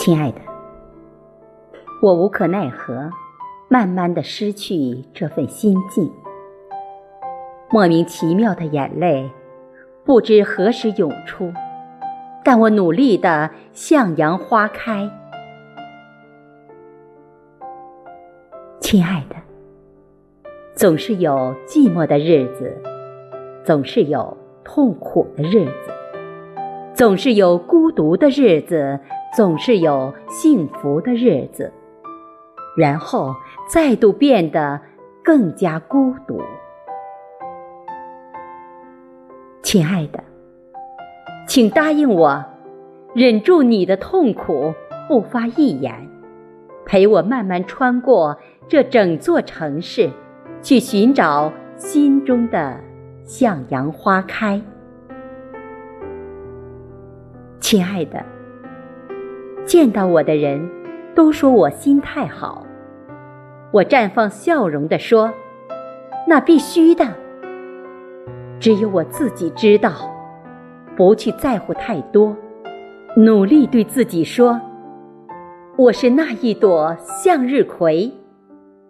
[0.00, 0.40] 亲爱的，
[2.00, 3.10] 我无可奈何，
[3.68, 6.10] 慢慢的失去这份心境。
[7.68, 9.30] 莫名其妙的眼泪，
[10.02, 11.52] 不知何时涌出，
[12.42, 15.06] 但我努力的向阳花开。
[18.80, 19.36] 亲爱的，
[20.74, 22.74] 总是有寂寞的日子，
[23.62, 25.92] 总是有痛苦的日子，
[26.94, 28.98] 总是有孤独的日子。
[29.32, 31.72] 总是有幸福的日子，
[32.76, 33.34] 然后
[33.68, 34.80] 再度变得
[35.22, 36.42] 更加孤独。
[39.62, 40.24] 亲爱的，
[41.46, 42.44] 请答应我，
[43.14, 44.74] 忍住你的痛苦，
[45.06, 46.08] 不发一言，
[46.84, 48.36] 陪我慢慢穿过
[48.66, 50.10] 这整座城市，
[50.60, 52.80] 去寻找心中的
[53.24, 54.60] 向阳花开。
[57.60, 58.24] 亲爱的。
[59.70, 60.68] 见到我的人，
[61.14, 62.66] 都说我心态好。
[63.70, 65.32] 我绽放笑容地说
[66.26, 67.06] ：“那必须的。”
[68.58, 69.92] 只有我自己知道，
[70.96, 72.36] 不去在乎太多，
[73.16, 74.60] 努力对自己说
[75.78, 78.12] ：“我是那一朵向日葵，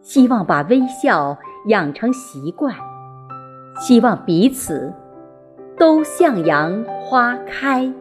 [0.01, 2.75] 希望把微笑养成习惯，
[3.79, 4.91] 希望彼此
[5.77, 7.93] 都向阳花开。”